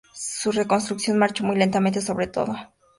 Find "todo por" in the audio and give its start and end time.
2.25-2.53